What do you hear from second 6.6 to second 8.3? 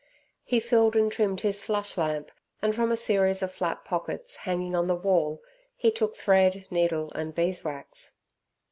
needle, and beeswax.